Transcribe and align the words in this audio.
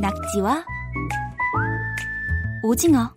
낙지와 0.00 0.64
오징어 2.62 3.12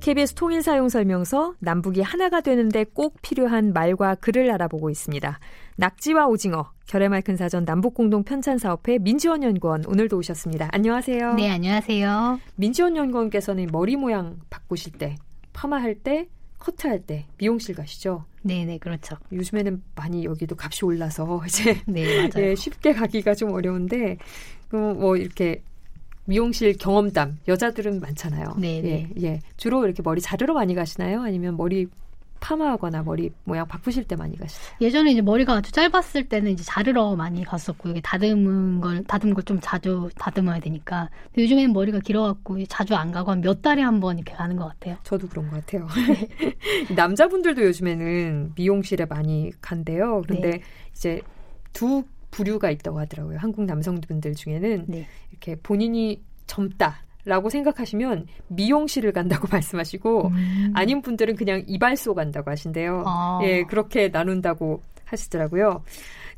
KBS 0.00 0.34
통일사용설명서 0.34 1.54
남북이 1.60 2.02
하나가 2.02 2.40
되는데 2.40 2.84
꼭 2.84 3.22
필요한 3.22 3.72
말과 3.72 4.16
글을 4.16 4.50
알아보고 4.50 4.90
있습니다. 4.90 5.38
낙지와 5.76 6.26
오징어 6.26 6.72
결의말 6.86 7.22
큰 7.22 7.36
사전 7.36 7.64
남북공동 7.64 8.24
편찬사업회 8.24 8.98
민지원 8.98 9.42
연구원 9.44 9.84
오늘도 9.86 10.18
오셨습니다. 10.18 10.68
안녕하세요. 10.72 11.34
네, 11.34 11.50
안녕하세요. 11.50 12.40
민지원 12.56 12.96
연구원께서는 12.96 13.68
머리 13.70 13.96
모양 13.96 14.38
바꾸실 14.50 14.92
때, 14.92 15.14
파마할 15.52 15.94
때, 15.94 16.28
커트할 16.64 17.00
때 17.00 17.26
미용실 17.36 17.74
가시죠? 17.74 18.24
네, 18.42 18.64
네, 18.64 18.78
그렇죠. 18.78 19.16
요즘에는 19.30 19.82
많이 19.94 20.24
여기도 20.24 20.56
값이 20.58 20.84
올라서 20.86 21.42
이제 21.46 21.78
네. 21.86 22.30
예, 22.36 22.54
쉽게 22.54 22.94
가기가 22.94 23.34
좀 23.34 23.52
어려운데 23.52 24.16
그뭐 24.68 25.16
이렇게 25.16 25.62
미용실 26.24 26.78
경험담 26.78 27.38
여자들은 27.46 28.00
많잖아요. 28.00 28.56
네, 28.58 28.80
네. 28.80 29.10
예, 29.18 29.22
예. 29.22 29.40
주로 29.58 29.84
이렇게 29.84 30.02
머리 30.02 30.22
자르러 30.22 30.54
많이 30.54 30.74
가시나요? 30.74 31.20
아니면 31.20 31.58
머리 31.58 31.86
파마하거나 32.44 33.02
머리 33.04 33.30
모양 33.44 33.66
바꾸실 33.66 34.04
때 34.04 34.16
많이 34.16 34.36
가시나요? 34.36 34.76
예전에 34.82 35.12
이제 35.12 35.22
머리가 35.22 35.54
아주 35.54 35.72
짧았을 35.72 36.28
때는 36.28 36.50
이제 36.52 36.62
자르러 36.62 37.16
많이 37.16 37.42
갔었고 37.44 37.88
이게 37.88 38.00
다듬은 38.02 38.80
걸 38.82 39.02
다듬은 39.04 39.32
걸 39.34 39.44
좀 39.44 39.58
자주 39.62 40.08
다듬어야 40.18 40.60
되니까. 40.60 41.08
근데 41.26 41.42
요즘에는 41.42 41.72
머리가 41.72 41.98
길어갖고 42.00 42.64
자주 42.66 42.94
안 42.94 43.12
가고 43.12 43.30
한 43.30 43.40
몇 43.40 43.60
달에 43.62 43.82
한 43.82 44.00
번 44.00 44.18
이렇게 44.18 44.34
가는 44.34 44.56
것 44.56 44.66
같아요. 44.68 44.96
저도 45.04 45.28
그런 45.28 45.48
것 45.50 45.64
같아요. 45.64 45.86
남자분들도 46.96 47.62
요즘에는 47.64 48.52
미용실에 48.56 49.06
많이 49.06 49.50
간대요. 49.60 50.22
그런데 50.26 50.50
네. 50.50 50.62
이제 50.92 51.20
두 51.72 52.04
부류가 52.30 52.70
있다고 52.70 52.98
하더라고요. 53.00 53.38
한국 53.38 53.64
남성분들 53.64 54.34
중에는 54.34 54.84
네. 54.88 55.06
이렇게 55.30 55.56
본인이 55.56 56.22
젊다 56.46 57.03
라고 57.24 57.48
생각하시면 57.48 58.26
미용실을 58.48 59.12
간다고 59.12 59.48
말씀하시고 59.50 60.28
음. 60.28 60.72
아닌 60.74 61.00
분들은 61.02 61.36
그냥 61.36 61.62
이발소 61.66 62.14
간다고 62.14 62.50
하신대요. 62.50 63.04
아. 63.06 63.40
예, 63.44 63.64
그렇게 63.64 64.08
나눈다고 64.08 64.82
하시더라고요. 65.04 65.82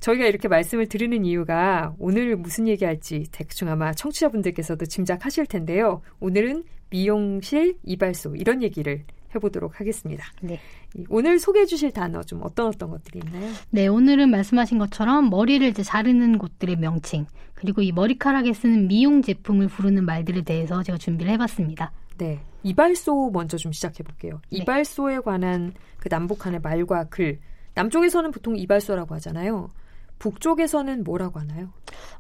저희가 0.01 0.27
이렇게 0.27 0.49
말씀을 0.49 0.87
드리는 0.87 1.25
이유가 1.25 1.95
오늘 1.99 2.37
무슨 2.37 2.69
얘기할지 2.69 3.25
대충 3.33 3.69
아마 3.69 3.93
청취자분들께서도 3.93 4.87
짐작하실 4.87 5.47
텐데요. 5.47 6.03
오늘은 6.21 6.65
미용실, 6.91 7.77
이발소 7.83 8.37
이런 8.37 8.63
얘기를 8.63 9.05
해보도록 9.37 9.81
하겠습니다. 9.81 10.25
네. 10.41 10.59
이- 10.97 11.05
오늘 11.09 11.39
소개해 11.39 11.67
주실 11.67 11.93
단어 11.93 12.23
좀 12.23 12.41
어떤 12.43 12.67
어떤 12.69 12.91
것들이 12.91 13.21
있나요? 13.25 13.53
네, 13.71 13.87
오늘은 13.87 14.31
말씀하신 14.31 14.79
것처럼 14.79 15.31
머리를 15.31 15.67
이제 15.69 15.83
자르는 15.83 16.39
곳들의 16.39 16.77
명칭, 16.77 17.27
그리고 17.55 17.83
이 17.83 17.93
머리카락에 17.93 18.53
쓰는 18.53 18.89
미용 18.89 19.23
제품을 19.23 19.69
부르는 19.69 20.05
말들에 20.05 20.43
대해서 20.43 20.83
제가 20.83 20.99
준비를 20.99 21.33
해봤습니다. 21.35 21.93
네. 22.19 22.41
이발소 22.63 23.31
먼저 23.33 23.57
좀 23.57 23.73
시작해 23.73 24.03
볼게요. 24.03 24.41
네. 24.51 24.59
이발소에 24.59 25.21
관한 25.21 25.73
그 25.99 26.09
남북한의 26.11 26.61
말과 26.61 27.05
글. 27.05 27.39
남쪽에서는 27.75 28.31
보통 28.31 28.57
이발소라고 28.57 29.15
하잖아요. 29.17 29.71
북쪽에서는 30.19 31.05
뭐라고 31.05 31.41
하나요? 31.41 31.69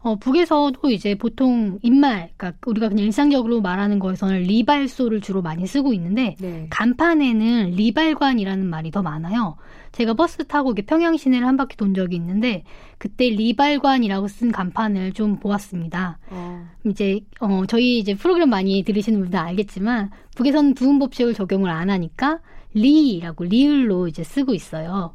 어, 0.00 0.16
북에서도 0.16 0.90
이제 0.90 1.14
보통 1.14 1.78
입말, 1.82 2.30
그러니까 2.36 2.58
우리가 2.66 2.88
그냥 2.88 3.04
일상적으로 3.04 3.60
말하는 3.60 3.98
거에서는 3.98 4.42
리발소를 4.42 5.20
주로 5.20 5.42
많이 5.42 5.66
쓰고 5.66 5.92
있는데 5.94 6.36
네. 6.38 6.66
간판에는 6.70 7.70
리발관이라는 7.70 8.66
말이 8.66 8.90
더 8.90 9.02
많아요. 9.02 9.56
제가 9.92 10.14
버스 10.14 10.46
타고 10.46 10.70
이렇게 10.70 10.82
평양 10.82 11.16
시내를 11.16 11.46
한 11.46 11.56
바퀴 11.56 11.76
돈 11.76 11.94
적이 11.94 12.16
있는데 12.16 12.64
그때 12.98 13.30
리발관이라고 13.30 14.28
쓴 14.28 14.52
간판을 14.52 15.12
좀 15.12 15.38
보았습니다. 15.38 16.18
어, 16.30 16.68
이제 16.84 17.20
어 17.40 17.62
저희 17.66 17.98
이제 17.98 18.14
프로그램 18.14 18.50
많이 18.50 18.82
들으시는 18.82 19.18
분들 19.20 19.38
알겠지만 19.38 20.10
북에서는 20.36 20.74
두음 20.74 20.98
법칙을 20.98 21.32
적용을 21.32 21.70
안 21.70 21.88
하니까 21.88 22.40
리라고 22.74 23.44
리을로 23.44 24.06
이제 24.06 24.22
쓰고 24.22 24.52
있어요. 24.52 25.14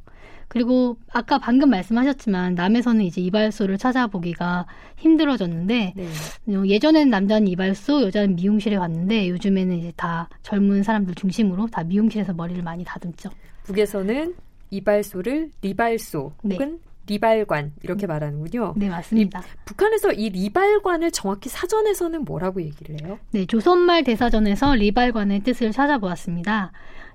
그리고 0.52 0.98
아까 1.14 1.38
방금 1.38 1.70
말씀하셨지만 1.70 2.56
남에서는 2.56 3.06
이제 3.06 3.22
이발소를 3.22 3.78
찾아보기가 3.78 4.66
힘들어졌는데 4.98 5.94
네. 5.96 6.56
어, 6.58 6.64
예전에는 6.66 7.10
남자는 7.10 7.48
이발소, 7.48 8.02
여자는 8.02 8.36
미용실에 8.36 8.76
갔는데 8.76 9.30
요즘에는 9.30 9.78
이제 9.78 9.94
다 9.96 10.28
젊은 10.44 10.84
사람들 10.84 11.16
중심으로 11.16 11.68
다 11.68 11.86
미용실에서 11.86 12.34
머리를 12.34 12.62
많이 12.64 12.84
다듬죠. 12.84 13.30
북에서는 13.64 14.36
이발소를 14.72 15.52
리발소 15.62 16.34
네. 16.44 16.56
혹은 16.56 16.80
리발관 17.08 17.72
이렇게 17.82 18.06
말하는군요. 18.06 18.74
네, 18.76 18.90
맞습니다. 18.90 19.42
북한에서 19.64 20.12
이 20.12 20.32
리발관을 20.32 21.12
정확히 21.12 21.48
사전에서는 21.48 22.26
뭐라고 22.26 22.62
얘기를 22.62 23.02
해요? 23.02 23.20
네, 23.32 23.46
조선말 23.46 24.04
대사전에서 24.04 24.76
리발관의 24.76 25.44
뜻을 25.44 25.72
찾아보았습니다. 25.72 26.74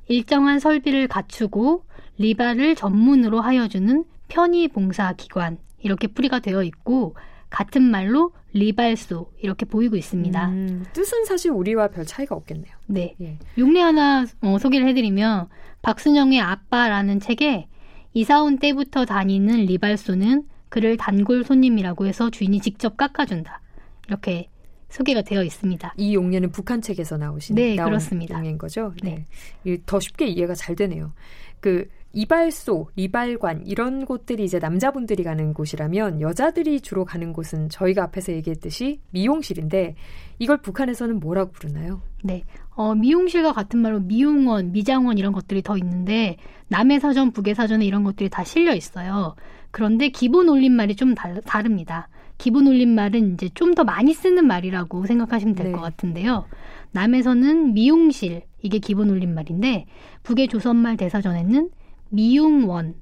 일정한 0.08 0.58
설비를 0.58 1.06
갖추고 1.08 1.84
리발을 2.18 2.74
전문으로 2.74 3.40
하여주는 3.40 4.04
편의봉사 4.28 5.14
기관 5.16 5.58
이렇게 5.78 6.06
풀이가 6.06 6.40
되어 6.40 6.62
있고 6.64 7.14
같은 7.50 7.82
말로 7.82 8.32
리발소 8.52 9.30
이렇게 9.40 9.64
보이고 9.66 9.96
있습니다. 9.96 10.48
음, 10.48 10.84
뜻은 10.92 11.24
사실 11.26 11.50
우리와 11.52 11.88
별 11.88 12.04
차이가 12.04 12.34
없겠네요. 12.34 12.72
네, 12.86 13.14
예. 13.20 13.38
용례 13.58 13.80
하나 13.80 14.24
어, 14.40 14.58
소개를 14.58 14.88
해드리면 14.88 15.48
박순영의 15.82 16.40
아빠라는 16.40 17.20
책에 17.20 17.68
이사 18.14 18.42
온 18.42 18.58
때부터 18.58 19.04
다니는 19.04 19.66
리발소는 19.66 20.44
그를 20.68 20.96
단골 20.96 21.44
손님이라고 21.44 22.06
해서 22.06 22.30
주인이 22.30 22.58
직접 22.60 22.96
깎아준다 22.96 23.60
이렇게 24.08 24.48
소개가 24.88 25.22
되어 25.22 25.42
있습니다. 25.44 25.94
이 25.98 26.14
용례는 26.14 26.50
북한 26.50 26.80
책에서 26.80 27.16
나오신 27.18 27.54
네, 27.56 27.74
나온 27.76 27.90
그렇습니다. 27.90 28.36
용례인 28.36 28.58
거죠. 28.58 28.94
네. 29.02 29.24
이- 29.64 29.78
더 29.86 30.00
쉽게 30.00 30.26
이해가 30.26 30.54
잘 30.54 30.74
되네요. 30.74 31.12
그 31.60 31.88
이발소, 32.16 32.88
리발관 32.96 33.66
이런 33.66 34.06
곳들이 34.06 34.44
이제 34.44 34.58
남자분들이 34.58 35.22
가는 35.22 35.52
곳이라면 35.52 36.22
여자들이 36.22 36.80
주로 36.80 37.04
가는 37.04 37.34
곳은 37.34 37.68
저희가 37.68 38.04
앞에서 38.04 38.32
얘기했듯이 38.32 39.00
미용실인데 39.10 39.96
이걸 40.38 40.56
북한에서는 40.56 41.20
뭐라고 41.20 41.52
부르나요? 41.52 42.00
네. 42.24 42.44
어, 42.70 42.94
미용실과 42.94 43.52
같은 43.52 43.80
말로 43.80 44.00
미용원, 44.00 44.72
미장원 44.72 45.18
이런 45.18 45.34
것들이 45.34 45.60
더 45.60 45.76
있는데 45.76 46.38
남의 46.68 47.00
사전, 47.00 47.32
북의 47.32 47.54
사전에 47.54 47.84
이런 47.84 48.02
것들이 48.02 48.30
다 48.30 48.44
실려 48.44 48.74
있어요. 48.74 49.36
그런데 49.70 50.08
기본 50.08 50.48
올림말이 50.48 50.96
좀 50.96 51.14
달, 51.14 51.42
다릅니다. 51.42 52.08
기본 52.38 52.66
올림말은 52.66 53.34
이제 53.34 53.50
좀 53.52 53.74
더 53.74 53.84
많이 53.84 54.14
쓰는 54.14 54.46
말이라고 54.46 55.04
생각하시면 55.04 55.54
될 55.54 55.66
네. 55.66 55.72
것 55.72 55.82
같은데요. 55.82 56.46
남에서는 56.92 57.74
미용실 57.74 58.44
이게 58.62 58.78
기본 58.78 59.10
올림말인데 59.10 59.84
북의 60.22 60.48
조선말 60.48 60.96
대사전에는 60.96 61.68
미용원 62.10 62.94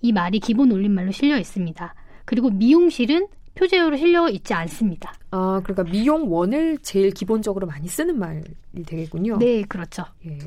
이 0.00 0.12
말이 0.12 0.38
기본 0.40 0.70
올림말로 0.72 1.10
실려 1.12 1.38
있습니다. 1.38 1.94
그리고 2.24 2.50
미용실은 2.50 3.26
표제어로 3.54 3.96
실려 3.96 4.28
있지 4.28 4.54
않습니다. 4.54 5.12
아, 5.32 5.60
그러니까 5.64 5.90
미용원을 5.90 6.78
제일 6.82 7.10
기본적으로 7.10 7.66
많이 7.66 7.88
쓰는 7.88 8.16
말이 8.18 8.42
되겠군요. 8.86 9.38
네, 9.38 9.62
그렇죠. 9.62 10.04
예. 10.26 10.38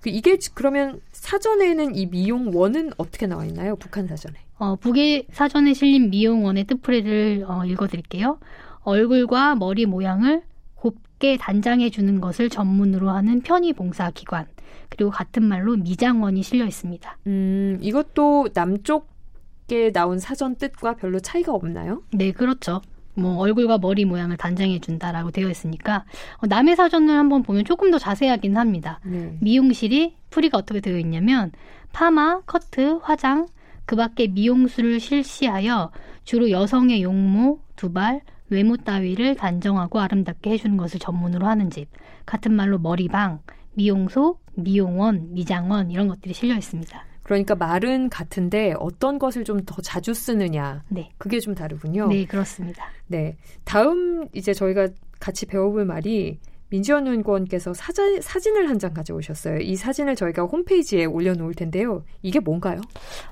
그 0.00 0.10
이게 0.10 0.38
지- 0.38 0.54
그러면 0.54 1.00
사전에는 1.10 1.96
이 1.96 2.06
미용원은 2.06 2.92
어떻게 2.98 3.26
나와 3.26 3.44
있나요? 3.46 3.74
북한 3.76 4.06
사전에. 4.06 4.36
어, 4.58 4.76
북의 4.76 5.26
사전에 5.32 5.74
실린 5.74 6.10
미용원의 6.10 6.64
뜻풀이를 6.64 7.44
어, 7.48 7.64
읽어드릴게요. 7.64 8.38
얼굴과 8.82 9.56
머리 9.56 9.84
모양을 9.86 10.42
곱게 10.76 11.36
단장해 11.38 11.90
주는 11.90 12.20
것을 12.20 12.48
전문으로 12.48 13.10
하는 13.10 13.40
편의봉사기관 13.40 14.46
그리고 14.88 15.10
같은 15.10 15.44
말로 15.44 15.76
미장원이 15.76 16.42
실려 16.42 16.64
있습니다. 16.64 17.18
음, 17.26 17.78
이것도 17.80 18.50
남쪽에 18.54 19.92
나온 19.92 20.18
사전 20.18 20.56
뜻과 20.56 20.96
별로 20.96 21.20
차이가 21.20 21.52
없나요? 21.52 22.02
네, 22.12 22.32
그렇죠. 22.32 22.80
뭐 23.14 23.36
얼굴과 23.38 23.78
머리 23.78 24.04
모양을 24.04 24.36
단장해 24.36 24.80
준다라고 24.80 25.30
되어 25.30 25.50
있으니까 25.50 26.04
어, 26.38 26.46
남의 26.46 26.76
사전을 26.76 27.14
한번 27.14 27.42
보면 27.42 27.64
조금 27.64 27.90
더 27.90 27.98
자세하긴 27.98 28.56
합니다. 28.56 29.00
네. 29.04 29.36
미용실이 29.40 30.16
풀이가 30.30 30.58
어떻게 30.58 30.80
되어 30.80 30.98
있냐면 30.98 31.52
파마, 31.92 32.40
커트, 32.46 33.00
화장, 33.02 33.48
그 33.84 33.96
밖에 33.96 34.28
미용술을 34.28 35.00
실시하여 35.00 35.90
주로 36.24 36.50
여성의 36.50 37.02
용모, 37.02 37.60
두발, 37.76 38.22
외모 38.48 38.76
따위를 38.76 39.34
단정하고 39.34 40.00
아름답게 40.00 40.50
해주는 40.50 40.76
것을 40.76 41.00
전문으로 41.00 41.46
하는 41.46 41.70
집. 41.70 41.88
같은 42.24 42.52
말로 42.52 42.78
머리방, 42.78 43.40
미용소, 43.74 44.38
미용원, 44.54 45.32
미장원 45.34 45.90
이런 45.90 46.08
것들이 46.08 46.34
실려 46.34 46.54
있습니다. 46.56 47.04
그러니까 47.22 47.54
말은 47.54 48.08
같은데 48.10 48.74
어떤 48.78 49.18
것을 49.18 49.44
좀 49.44 49.60
더 49.64 49.80
자주 49.80 50.12
쓰느냐 50.12 50.82
네. 50.88 51.10
그게 51.18 51.38
좀 51.40 51.54
다르군요. 51.54 52.08
네, 52.08 52.24
그렇습니다. 52.26 52.86
네. 53.06 53.36
다음 53.64 54.26
이제 54.34 54.52
저희가 54.52 54.88
같이 55.20 55.46
배워볼 55.46 55.84
말이 55.84 56.38
민지원 56.70 57.06
의원께서 57.06 57.74
사진, 57.74 58.20
사진을 58.20 58.68
한 58.68 58.78
장 58.78 58.92
가져오셨어요. 58.94 59.58
이 59.60 59.76
사진을 59.76 60.16
저희가 60.16 60.44
홈페이지에 60.44 61.04
올려놓을 61.04 61.54
텐데요. 61.54 62.02
이게 62.22 62.40
뭔가요? 62.40 62.80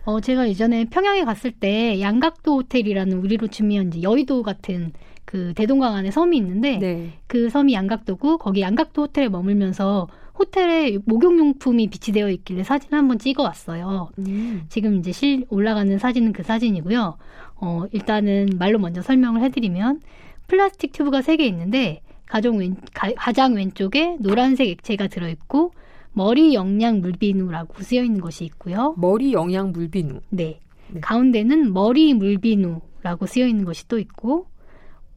어, 0.05 0.21
제가 0.21 0.49
예전에 0.49 0.85
평양에 0.85 1.25
갔을 1.25 1.51
때 1.51 2.01
양각도 2.01 2.57
호텔이라는 2.59 3.19
우리로 3.19 3.49
치면 3.49 3.89
이제 3.89 4.03
여의도 4.03 4.43
같은 4.45 4.93
그 5.25 5.53
대동강 5.55 5.95
안에 5.95 6.11
섬이 6.11 6.37
있는데 6.37 6.79
네. 6.79 7.13
그 7.27 7.49
섬이 7.49 7.73
양각도고 7.73 8.39
거기 8.39 8.61
양각도 8.61 9.03
호텔에 9.03 9.29
머물면서 9.29 10.07
호텔에 10.41 10.97
목욕용품이 11.05 11.89
비치되어 11.89 12.31
있길래 12.31 12.65
사진 12.65 12.95
한번 12.95 13.19
찍어 13.19 13.43
왔어요. 13.43 14.09
음. 14.19 14.63
지금 14.71 14.97
이제 14.97 15.13
실 15.13 15.45
올라가는 15.51 15.99
사진은 15.99 16.33
그 16.33 16.43
사진이고요. 16.43 17.19
어, 17.57 17.85
일단은 17.93 18.49
말로 18.59 18.79
먼저 18.79 19.03
설명을 19.03 19.43
해드리면 19.43 20.01
플라스틱 20.49 20.93
튜브가 20.93 21.21
세 21.21 21.37
개 21.37 21.45
있는데 21.47 22.01
가정 22.27 22.57
왼, 22.59 22.75
가, 22.95 23.13
가장 23.17 23.55
왼쪽에 23.55 24.17
노란색 24.19 24.69
액체가 24.69 25.09
들어있고 25.09 25.73
머리 26.13 26.55
영양 26.55 27.01
물비누라고 27.01 27.83
쓰여 27.83 28.03
있는 28.03 28.21
것이 28.21 28.45
있고요. 28.47 28.95
머리 28.97 29.33
영양 29.35 29.73
물비누. 29.73 30.21
네. 30.31 30.61
네. 30.89 31.01
가운데는 31.01 31.73
머리 31.75 32.15
물비누라고 32.15 33.27
쓰여 33.27 33.47
있는 33.47 33.67
것이 33.67 33.87
또 33.89 33.99
있고 33.99 34.47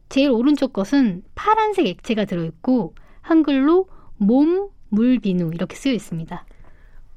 제일 0.09 0.31
오른쪽 0.31 0.73
것은 0.73 1.23
파란색 1.33 1.87
액체가 1.87 2.25
들어있고 2.25 2.93
한글로 3.21 3.87
몸 4.17 4.69
물비누 4.93 5.51
이렇게 5.53 5.75
쓰여 5.75 5.93
있습니다. 5.93 6.45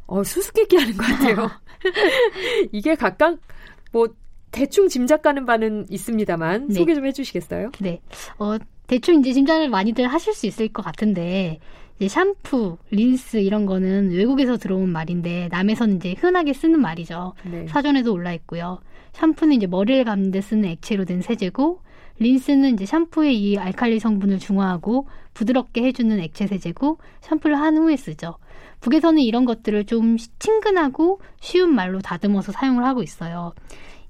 어, 0.07 0.25
수수께끼 0.25 0.77
하는 0.77 0.97
것 0.97 1.05
같아요. 1.05 1.51
이게 2.73 2.95
각각 2.95 3.39
뭐 3.93 4.09
대충 4.51 4.89
짐작 4.89 5.23
가는 5.23 5.45
바는 5.45 5.87
있습니다만 5.91 6.69
네. 6.69 6.75
소개 6.75 6.95
좀 6.95 7.07
해주시겠어요? 7.07 7.73
네. 7.81 8.01
어, 8.39 8.57
대충 8.87 9.21
이제 9.21 9.33
짐작을 9.33 9.69
많이들 9.69 10.07
하실 10.09 10.33
수 10.33 10.47
있을 10.47 10.69
것 10.69 10.83
같은데 10.83 11.59
이제 11.97 12.09
샴푸, 12.09 12.79
린스 12.91 13.39
이런 13.39 13.67
거는 13.67 14.13
외국에서 14.13 14.57
들어온 14.57 14.91
말인데 14.91 15.49
남에서는 15.51 15.97
이제 15.97 16.15
흔하게 16.19 16.53
쓰는 16.53 16.81
말이죠. 16.81 17.35
네. 17.45 17.67
사전에도 17.69 18.13
올라 18.13 18.33
있고요. 18.35 18.79
샴푸는 19.13 19.57
이제 19.57 19.67
머리를 19.67 20.05
감는 20.05 20.31
데 20.31 20.41
쓰는 20.41 20.67
액체로 20.67 21.05
된 21.05 21.21
세제고 21.23 21.81
린스는 22.19 22.75
이제 22.75 22.87
샴푸의 22.87 23.41
이 23.41 23.59
알칼리 23.59 24.01
성분을 24.01 24.39
중화하고 24.39 25.09
부드럽게 25.35 25.83
해주는 25.83 26.19
액체 26.21 26.47
세제고 26.47 26.99
샴푸를 27.21 27.59
한 27.59 27.77
후에 27.77 27.97
쓰죠. 27.97 28.37
북에서는 28.81 29.21
이런 29.21 29.45
것들을 29.45 29.85
좀 29.85 30.17
친근하고 30.39 31.21
쉬운 31.41 31.75
말로 31.75 32.01
다듬어서 32.01 32.53
사용을 32.53 32.85
하고 32.85 33.03
있어요. 33.03 33.53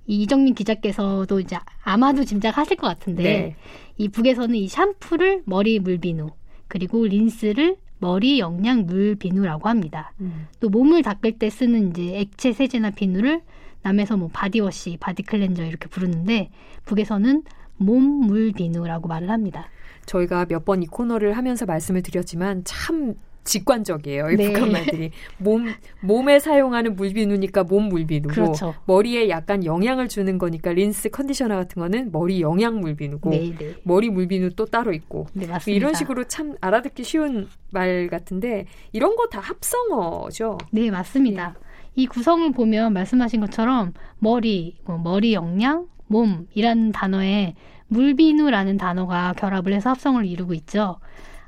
이정민 0.06 0.54
기자께서도 0.54 1.40
이제 1.40 1.58
아마도 1.82 2.24
짐작하실 2.24 2.76
것 2.76 2.86
같은데 2.86 3.22
네. 3.22 3.56
이 3.98 4.08
북에서는 4.08 4.54
이 4.54 4.68
샴푸를 4.68 5.42
머리 5.46 5.80
물비누 5.80 6.30
그리고 6.68 7.04
린스를 7.04 7.76
머리 7.98 8.38
영양 8.38 8.86
물 8.86 9.16
비누라고 9.16 9.68
합니다. 9.68 10.12
음. 10.20 10.48
또 10.60 10.68
몸을 10.68 11.02
닦을 11.02 11.38
때 11.38 11.50
쓰는 11.50 11.90
이제 11.90 12.18
액체 12.18 12.52
세제나 12.52 12.90
비누를 12.90 13.42
남에서 13.82 14.16
뭐 14.16 14.28
바디워시, 14.32 14.98
바디 15.00 15.22
클렌저 15.22 15.64
이렇게 15.64 15.88
부르는데 15.88 16.50
북에서는 16.84 17.42
몸물 17.78 18.52
비누라고 18.52 19.08
말을 19.08 19.30
합니다. 19.30 19.68
저희가 20.06 20.46
몇 20.48 20.64
번 20.64 20.82
이 20.82 20.86
코너를 20.86 21.36
하면서 21.36 21.66
말씀을 21.66 22.02
드렸지만 22.02 22.62
참 22.64 23.14
직관적이에요. 23.44 24.30
이 24.32 24.36
네. 24.36 24.52
북한 24.52 24.72
말들이 24.72 25.12
몸 25.38 25.66
몸에 26.00 26.40
사용하는 26.40 26.96
물비누니까 26.96 27.62
몸 27.64 27.84
물비누고 27.88 28.34
그렇죠. 28.34 28.74
머리에 28.86 29.28
약간 29.28 29.64
영향을 29.64 30.08
주는 30.08 30.36
거니까 30.36 30.72
린스 30.72 31.10
컨디셔너 31.10 31.54
같은 31.54 31.80
거는 31.80 32.10
머리 32.10 32.40
영양 32.40 32.80
물비누고 32.80 33.30
네, 33.30 33.54
네. 33.56 33.74
머리 33.84 34.10
물비누 34.10 34.50
또 34.56 34.64
따로 34.66 34.92
있고 34.92 35.26
네, 35.32 35.46
이런 35.66 35.94
식으로 35.94 36.24
참 36.24 36.56
알아듣기 36.60 37.04
쉬운 37.04 37.48
말 37.70 38.08
같은데 38.10 38.66
이런 38.92 39.14
거 39.14 39.26
다 39.28 39.38
합성어죠. 39.40 40.58
네 40.72 40.90
맞습니다. 40.90 41.54
네. 41.58 41.66
이 41.94 42.06
구성을 42.06 42.50
보면 42.52 42.92
말씀하신 42.92 43.40
것처럼 43.40 43.92
머리, 44.18 44.76
뭐 44.84 44.98
머리 44.98 45.32
영양, 45.34 45.86
몸이라는 46.08 46.92
단어에 46.92 47.54
물비누라는 47.88 48.76
단어가 48.76 49.32
결합을 49.34 49.72
해서 49.72 49.90
합성을 49.90 50.24
이루고 50.24 50.54
있죠. 50.54 50.98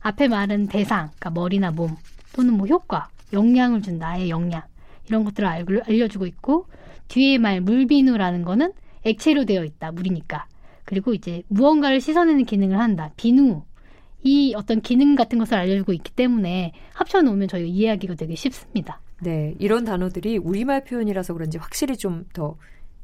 앞에 0.00 0.28
말은 0.28 0.68
대상, 0.68 1.10
그러니까 1.18 1.30
머리나 1.30 1.70
몸 1.70 1.96
또는 2.34 2.54
뭐 2.54 2.66
효과, 2.66 3.08
영향을 3.32 3.82
준 3.82 3.98
나의 3.98 4.30
영양 4.30 4.62
이런 5.08 5.24
것들을 5.24 5.48
알려주고 5.48 6.26
있고 6.26 6.66
뒤에 7.08 7.38
말 7.38 7.60
물비누라는 7.60 8.42
거는 8.42 8.72
액체로 9.04 9.44
되어 9.44 9.64
있다 9.64 9.92
물이니까 9.92 10.46
그리고 10.84 11.14
이제 11.14 11.42
무언가를 11.48 12.00
씻어내는 12.00 12.44
기능을 12.44 12.78
한다 12.78 13.10
비누 13.16 13.62
이 14.22 14.54
어떤 14.56 14.80
기능 14.80 15.14
같은 15.14 15.38
것을 15.38 15.56
알려주고 15.56 15.92
있기 15.92 16.12
때문에 16.12 16.72
합쳐놓으면 16.94 17.48
저희가 17.48 17.68
이해하기가 17.68 18.14
되게 18.14 18.34
쉽습니다. 18.34 19.00
네, 19.20 19.54
이런 19.58 19.84
단어들이 19.84 20.38
우리말 20.38 20.84
표현이라서 20.84 21.34
그런지 21.34 21.58
확실히 21.58 21.96
좀 21.96 22.24
더 22.32 22.56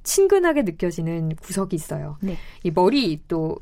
친근하게 0.05 0.62
느껴지는 0.62 1.35
구석이 1.37 1.75
있어요. 1.75 2.17
네. 2.21 2.37
이 2.62 2.71
머리 2.71 3.21
또 3.27 3.56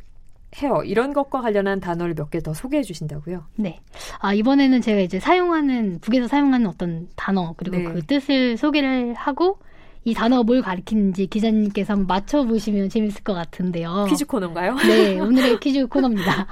헤어 0.56 0.85
이런 0.85 1.15
것과 1.15 1.41
관련한 1.41 1.81
단어를 1.81 2.15
몇 2.15 2.29
개 2.31 2.41
더 2.41 2.53
소개해 2.53 2.83
주신다고요? 2.83 3.44
네. 3.56 3.81
아 4.21 4.35
이번에는 4.35 4.83
제가 4.83 5.00
이제 5.00 5.19
사용하는 5.19 6.00
북에서 6.00 6.29
사용하는 6.29 6.67
어떤 6.67 7.09
단어 7.17 7.55
그리고 7.56 7.77
네. 7.79 7.85
그 7.85 8.03
뜻을 8.05 8.59
소개를 8.59 9.15
하고 9.15 9.59
이 10.05 10.12
단어가 10.12 10.43
뭘 10.43 10.61
가리키는지 10.61 11.29
기자님께서 11.29 11.94
한번 11.94 12.06
맞춰 12.09 12.43
보시면 12.44 12.89
재밌을 12.91 13.23
것 13.23 13.33
같은데요. 13.35 14.06
퀴즈 14.11 14.27
코너인가요? 14.27 14.75
네, 14.75 15.21
오늘의 15.21 15.59
퀴즈 15.61 15.87
코너입니다. 15.87 16.47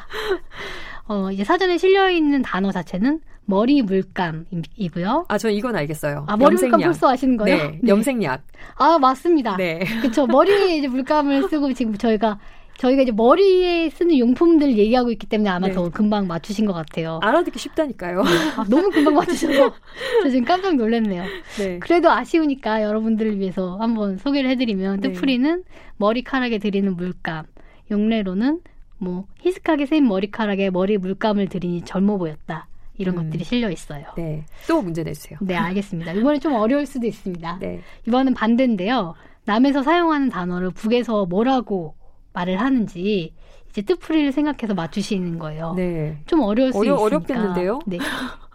어, 1.09 1.31
이제 1.33 1.43
사전에 1.45 1.77
실려 1.77 2.09
있는 2.09 2.41
단어 2.43 2.71
자체는 2.71 3.21
머리 3.51 3.83
물감이고요. 3.83 5.27
아, 5.29 5.39
저 5.39 5.51
이건 5.51 5.75
알겠어요. 5.75 6.25
아, 6.29 6.37
머리 6.37 6.55
물감 6.55 6.81
벌써 6.81 7.11
아시는 7.11 7.37
거예요? 7.37 7.57
네, 7.57 7.81
네. 7.83 7.89
염색약. 7.89 8.43
아, 8.77 8.99
맞습니다. 8.99 9.57
네. 9.57 9.81
그렇죠. 10.01 10.27
머리에 10.29 10.77
이제 10.77 10.87
물감을 10.87 11.49
쓰고 11.49 11.73
지금 11.75 11.97
저희가 11.97 12.39
저희가 12.79 13.03
이제 13.03 13.13
머리에 13.13 13.91
쓰는 13.91 14.19
용품들 14.19 14.79
얘기하고 14.79 15.11
있기 15.11 15.27
때문에 15.27 15.51
아마 15.51 15.67
네. 15.67 15.75
더 15.75 15.91
금방 15.91 16.29
맞추신 16.29 16.65
것 16.65 16.73
같아요. 16.73 17.19
알아듣기 17.23 17.59
쉽다니까요. 17.59 18.23
네. 18.23 18.31
아, 18.57 18.65
너무 18.71 18.89
금방 18.89 19.15
맞추셔서 19.17 19.75
저 20.23 20.31
지금 20.31 20.45
깜짝 20.45 20.77
놀랐네요. 20.77 21.25
네. 21.59 21.79
그래도 21.81 22.11
아쉬우니까 22.11 22.83
여러분들을 22.83 23.39
위해서 23.39 23.77
한번 23.79 24.17
소개를 24.17 24.49
해드리면 24.51 25.01
네. 25.01 25.13
뜻풀이는 25.13 25.65
머리카락에 25.99 26.59
들이는 26.59 26.97
물감, 26.97 27.47
용례로는 27.91 28.61
뭐 28.99 29.27
희숙하게 29.41 29.87
생 29.87 30.07
머리카락에 30.07 30.71
머리 30.71 30.97
물감을 30.99 31.49
들이니 31.49 31.83
젊어 31.83 32.17
보였다. 32.17 32.70
이런 33.01 33.17
음. 33.17 33.25
것들이 33.25 33.45
실려 33.45 33.71
있어요. 33.71 34.05
네. 34.17 34.45
또 34.69 34.83
문제 34.83 35.03
내주세요. 35.03 35.39
네, 35.41 35.57
알겠습니다. 35.57 36.13
이번엔 36.13 36.39
좀 36.41 36.53
어려울 36.53 36.85
수도 36.85 37.07
있습니다. 37.07 37.59
네. 37.59 37.81
이번은 38.07 38.35
반대인데요. 38.35 39.15
남에서 39.47 39.83
사용하는 39.83 40.29
단어를 40.29 40.71
북에서 40.71 41.25
뭐라고 41.25 41.95
말을 42.35 42.61
하는지 42.61 43.33
이제 43.71 43.83
뜻풀이를 43.83 44.33
생각해서 44.33 44.75
맞추시는 44.75 45.39
거예요. 45.39 45.73
네. 45.75 46.19
좀 46.27 46.41
어려울 46.41 46.73
수 46.73 46.79
어려, 46.79 46.95
있으니까. 46.95 47.05
어렵겠는데요? 47.05 47.79
네. 47.87 47.99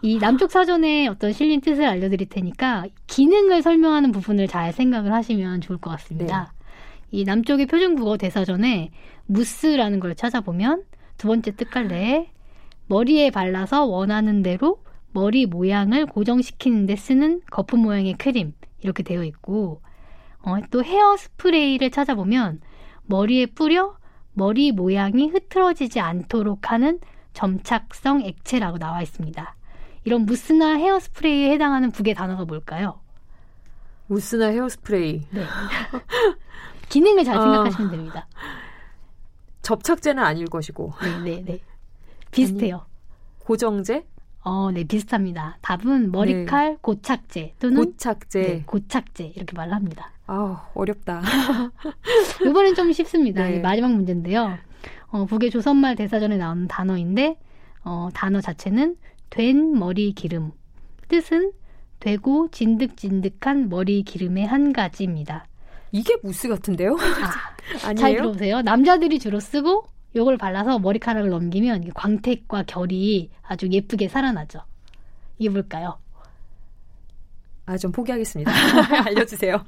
이 0.02 0.18
남쪽 0.18 0.52
사전에 0.52 1.08
어떤 1.08 1.32
실린 1.32 1.60
뜻을 1.60 1.84
알려드릴 1.84 2.28
테니까 2.28 2.86
기능을 3.08 3.62
설명하는 3.62 4.12
부분을 4.12 4.46
잘 4.46 4.72
생각을 4.72 5.12
하시면 5.12 5.60
좋을 5.60 5.78
것 5.78 5.90
같습니다. 5.90 6.52
네. 6.52 6.66
이 7.10 7.24
남쪽의 7.24 7.66
표준국어 7.66 8.16
대사전에 8.16 8.90
무스라는 9.26 9.98
걸 9.98 10.14
찾아보면 10.14 10.84
두 11.18 11.28
번째 11.28 11.56
뜻갈래에 11.56 12.30
머리에 12.86 13.30
발라서 13.30 13.84
원하는 13.84 14.42
대로 14.42 14.82
머리 15.12 15.46
모양을 15.46 16.06
고정시키는 16.06 16.86
데 16.86 16.96
쓰는 16.96 17.40
거품 17.50 17.80
모양의 17.80 18.14
크림 18.14 18.52
이렇게 18.80 19.02
되어 19.02 19.24
있고 19.24 19.80
어, 20.42 20.56
또 20.70 20.84
헤어 20.84 21.16
스프레이를 21.16 21.90
찾아보면 21.90 22.60
머리에 23.06 23.46
뿌려 23.46 23.96
머리 24.34 24.70
모양이 24.72 25.28
흐트러지지 25.28 26.00
않도록 26.00 26.70
하는 26.70 27.00
점착성 27.32 28.22
액체라고 28.22 28.78
나와 28.78 29.02
있습니다. 29.02 29.56
이런 30.04 30.26
무스나 30.26 30.74
헤어 30.76 31.00
스프레이에 31.00 31.50
해당하는 31.50 31.90
북의 31.90 32.14
단어가 32.14 32.44
뭘까요? 32.44 33.00
무스나 34.06 34.46
헤어 34.46 34.68
스프레이. 34.68 35.26
네. 35.30 35.44
기능을 36.88 37.24
잘 37.24 37.34
생각하시면 37.40 37.88
아, 37.88 37.90
됩니다. 37.90 38.28
접착제는 39.62 40.22
아닐 40.22 40.46
것이고. 40.46 40.92
네, 41.02 41.18
네, 41.18 41.44
네. 41.44 41.60
비슷해요. 42.30 42.86
고정제? 43.40 44.04
어, 44.42 44.70
네, 44.70 44.84
비슷합니다. 44.84 45.58
답은 45.60 46.12
머리칼 46.12 46.72
네. 46.72 46.78
고착제 46.80 47.54
또는 47.58 47.84
고착제. 47.84 48.40
네, 48.40 48.62
고착제 48.64 49.32
이렇게 49.34 49.56
말을 49.56 49.74
합니다. 49.74 50.12
아, 50.26 50.68
어렵다. 50.74 51.22
이번엔 52.46 52.74
좀 52.74 52.92
쉽습니다. 52.92 53.48
네. 53.48 53.60
마지막 53.60 53.92
문제인데요. 53.92 54.56
어, 55.08 55.24
북의 55.24 55.50
조선말 55.50 55.96
대사전에 55.96 56.36
나오는 56.36 56.68
단어인데 56.68 57.38
어, 57.84 58.08
단어 58.14 58.40
자체는 58.40 58.96
된 59.30 59.78
머리 59.78 60.12
기름. 60.12 60.52
뜻은 61.08 61.52
되고 62.00 62.48
진득진득한 62.50 63.68
머리 63.68 64.02
기름의 64.02 64.46
한 64.46 64.72
가지입니다. 64.72 65.46
이게 65.92 66.16
무스 66.22 66.48
같은데요? 66.48 66.96
아, 67.84 67.94
잘 67.94 68.16
들어보세요. 68.16 68.62
남자들이 68.62 69.18
주로 69.18 69.40
쓰고 69.40 69.86
요걸 70.16 70.38
발라서 70.38 70.78
머리카락을 70.78 71.28
넘기면 71.30 71.92
광택과 71.94 72.64
결이 72.64 73.30
아주 73.42 73.68
예쁘게 73.68 74.08
살아나죠. 74.08 74.60
이게 75.38 75.50
뭘까요? 75.50 75.98
아, 77.66 77.76
좀 77.76 77.90
포기하겠습니다. 77.92 78.50
알려주세요. 79.06 79.62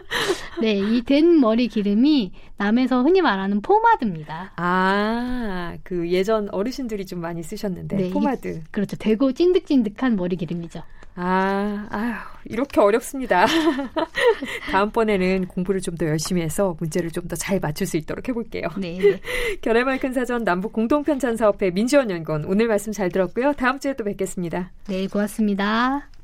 네, 0.60 0.72
이 0.74 1.02
된 1.02 1.38
머리 1.40 1.68
기름이 1.68 2.32
남에서 2.56 3.02
흔히 3.02 3.20
말하는 3.22 3.62
포마드입니다. 3.62 4.52
아, 4.56 5.76
그 5.84 6.10
예전 6.10 6.48
어르신들이 6.50 7.06
좀 7.06 7.20
많이 7.20 7.42
쓰셨는데 7.42 7.96
네, 7.96 8.10
포마드. 8.10 8.62
그렇죠. 8.70 8.96
되고 8.96 9.32
찐득찐득한 9.32 10.16
머리 10.16 10.36
기름이죠. 10.36 10.82
아, 11.18 11.86
아휴, 11.90 12.14
이렇게 12.44 12.80
어렵습니다. 12.80 13.46
다음번에는 14.70 15.46
공부를 15.48 15.80
좀 15.80 15.96
더 15.96 16.06
열심히 16.06 16.42
해서 16.42 16.76
문제를 16.78 17.10
좀 17.10 17.26
더 17.28 17.36
잘 17.36 17.58
맞출 17.58 17.86
수 17.86 17.96
있도록 17.96 18.28
해볼게요. 18.28 18.68
네. 18.76 18.98
네. 18.98 19.20
겨레말 19.62 19.98
큰 19.98 20.12
사전 20.12 20.44
남북 20.44 20.72
공동편찬 20.74 21.36
사업회 21.36 21.70
민지원 21.70 22.10
연구원 22.10 22.44
오늘 22.44 22.68
말씀 22.68 22.92
잘 22.92 23.08
들었고요. 23.10 23.54
다음 23.54 23.78
주에 23.80 23.94
또 23.94 24.04
뵙겠습니다. 24.04 24.70
네, 24.88 25.06
고맙습니다. 25.06 26.15